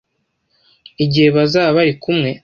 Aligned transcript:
igihe 1.03 1.29
bazaba 1.37 1.69
bari 1.77 1.93
kumwe 2.03 2.29